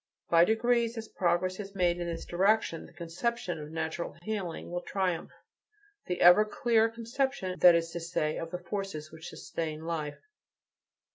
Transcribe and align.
By 0.31 0.45
degrees, 0.45 0.97
as 0.97 1.07
progress 1.07 1.59
is 1.59 1.75
made 1.75 1.99
in 1.99 2.07
this 2.07 2.25
direction, 2.25 2.87
the 2.87 2.91
conception 2.93 3.59
of 3.59 3.69
"natural 3.69 4.17
healing" 4.23 4.71
will 4.71 4.81
triumph 4.81 5.29
the 6.07 6.19
ever 6.21 6.43
clearer 6.43 6.89
conception, 6.89 7.59
that 7.59 7.75
is 7.75 7.91
to 7.91 7.99
say, 7.99 8.37
of 8.39 8.49
the 8.49 8.57
forces 8.57 9.11
which 9.11 9.27
sustain 9.29 9.85
life. 9.85 10.17